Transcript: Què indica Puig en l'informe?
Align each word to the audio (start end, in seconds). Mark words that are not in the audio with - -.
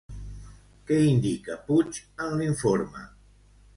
Què 0.87 0.97
indica 1.09 1.59
Puig 1.67 1.99
en 2.25 2.35
l'informe? 2.41 3.05